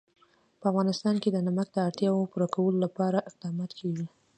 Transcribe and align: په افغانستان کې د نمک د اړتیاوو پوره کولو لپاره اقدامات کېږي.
په 0.59 0.65
افغانستان 0.71 1.15
کې 1.21 1.29
د 1.31 1.37
نمک 1.47 1.67
د 1.73 1.77
اړتیاوو 1.87 2.29
پوره 2.31 2.47
کولو 2.55 2.77
لپاره 2.85 3.25
اقدامات 3.29 3.71
کېږي. 3.79 4.05